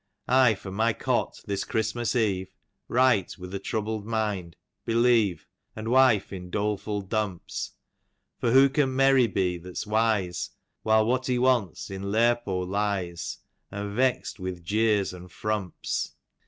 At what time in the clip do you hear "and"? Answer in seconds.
5.75-5.89, 13.69-13.95, 15.13-15.31